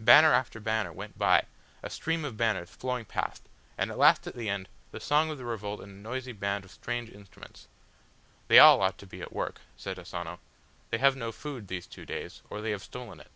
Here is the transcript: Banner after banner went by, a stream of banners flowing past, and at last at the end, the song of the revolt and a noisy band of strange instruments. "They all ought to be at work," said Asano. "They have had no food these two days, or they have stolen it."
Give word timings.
Banner 0.00 0.32
after 0.34 0.58
banner 0.58 0.92
went 0.92 1.16
by, 1.16 1.44
a 1.80 1.90
stream 1.90 2.24
of 2.24 2.36
banners 2.36 2.70
flowing 2.70 3.04
past, 3.04 3.44
and 3.78 3.88
at 3.88 3.96
last 3.96 4.26
at 4.26 4.34
the 4.34 4.48
end, 4.48 4.68
the 4.90 4.98
song 4.98 5.30
of 5.30 5.38
the 5.38 5.44
revolt 5.44 5.80
and 5.80 5.92
a 5.92 5.94
noisy 5.94 6.32
band 6.32 6.64
of 6.64 6.72
strange 6.72 7.08
instruments. 7.08 7.68
"They 8.48 8.58
all 8.58 8.80
ought 8.82 8.98
to 8.98 9.06
be 9.06 9.22
at 9.22 9.32
work," 9.32 9.60
said 9.76 9.96
Asano. 10.00 10.40
"They 10.90 10.98
have 10.98 11.14
had 11.14 11.20
no 11.20 11.30
food 11.30 11.68
these 11.68 11.86
two 11.86 12.04
days, 12.04 12.42
or 12.50 12.60
they 12.60 12.72
have 12.72 12.82
stolen 12.82 13.20
it." 13.20 13.30